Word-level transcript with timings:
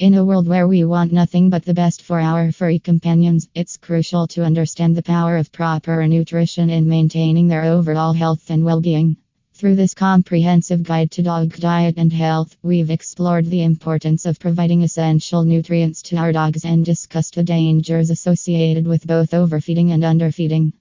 In 0.00 0.14
a 0.14 0.24
world 0.24 0.46
where 0.46 0.68
we 0.68 0.84
want 0.84 1.12
nothing 1.12 1.50
but 1.50 1.64
the 1.64 1.74
best 1.74 2.02
for 2.02 2.20
our 2.20 2.52
furry 2.52 2.78
companions, 2.78 3.48
it's 3.52 3.76
crucial 3.76 4.28
to 4.28 4.44
understand 4.44 4.94
the 4.94 5.02
power 5.02 5.36
of 5.36 5.50
proper 5.50 6.06
nutrition 6.06 6.70
in 6.70 6.88
maintaining 6.88 7.48
their 7.48 7.64
overall 7.64 8.12
health 8.12 8.48
and 8.48 8.64
well 8.64 8.80
being. 8.80 9.16
Through 9.54 9.74
this 9.74 9.94
comprehensive 9.94 10.84
guide 10.84 11.10
to 11.10 11.22
dog 11.24 11.56
diet 11.56 11.96
and 11.98 12.12
health, 12.12 12.56
we've 12.62 12.90
explored 12.90 13.46
the 13.46 13.64
importance 13.64 14.24
of 14.24 14.38
providing 14.38 14.84
essential 14.84 15.42
nutrients 15.42 16.00
to 16.02 16.16
our 16.16 16.30
dogs 16.30 16.64
and 16.64 16.84
discussed 16.84 17.34
the 17.34 17.42
dangers 17.42 18.10
associated 18.10 18.86
with 18.86 19.04
both 19.04 19.34
overfeeding 19.34 19.90
and 19.90 20.04
underfeeding. 20.04 20.74